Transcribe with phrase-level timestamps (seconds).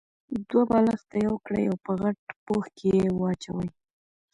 [0.49, 3.69] دوه بالښته يو کړئ او په غټ پوښ کې يې واچوئ.